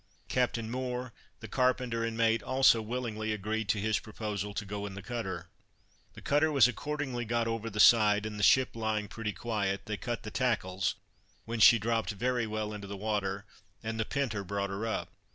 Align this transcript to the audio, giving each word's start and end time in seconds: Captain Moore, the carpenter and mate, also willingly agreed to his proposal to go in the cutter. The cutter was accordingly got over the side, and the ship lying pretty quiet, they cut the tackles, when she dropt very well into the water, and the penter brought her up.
Captain 0.29 0.67
Moore, 0.71 1.13
the 1.41 1.47
carpenter 1.47 2.03
and 2.03 2.17
mate, 2.17 2.41
also 2.41 2.81
willingly 2.81 3.31
agreed 3.31 3.69
to 3.69 3.77
his 3.79 3.99
proposal 3.99 4.51
to 4.51 4.65
go 4.65 4.87
in 4.87 4.95
the 4.95 5.01
cutter. 5.03 5.47
The 6.13 6.23
cutter 6.23 6.51
was 6.51 6.67
accordingly 6.67 7.23
got 7.23 7.47
over 7.47 7.69
the 7.69 7.79
side, 7.79 8.25
and 8.25 8.39
the 8.39 8.43
ship 8.43 8.75
lying 8.75 9.07
pretty 9.07 9.31
quiet, 9.31 9.85
they 9.85 9.97
cut 9.97 10.23
the 10.23 10.31
tackles, 10.31 10.95
when 11.45 11.59
she 11.59 11.77
dropt 11.77 12.09
very 12.09 12.47
well 12.47 12.73
into 12.73 12.87
the 12.87 12.97
water, 12.97 13.45
and 13.83 13.99
the 13.99 14.03
penter 14.05 14.43
brought 14.43 14.71
her 14.71 14.87
up. 14.87 15.11